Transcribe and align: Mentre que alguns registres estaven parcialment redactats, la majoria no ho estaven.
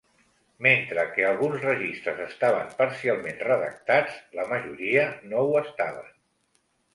Mentre 0.67 1.01
que 1.17 1.25
alguns 1.31 1.59
registres 1.65 2.23
estaven 2.23 2.71
parcialment 2.79 3.37
redactats, 3.49 4.17
la 4.41 4.47
majoria 4.55 5.05
no 5.35 5.45
ho 5.51 5.55
estaven. 5.63 6.11